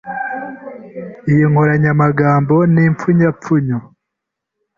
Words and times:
Iyi 1.31 1.43
nkoranyamagambo 1.51 2.55
ni 2.73 2.81
impfunyapfunyo. 2.87 3.79